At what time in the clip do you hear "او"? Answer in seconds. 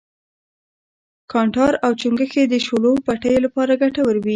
1.85-1.91